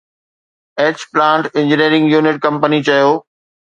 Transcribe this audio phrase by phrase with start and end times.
[0.81, 3.11] H plant engineering unit company چيو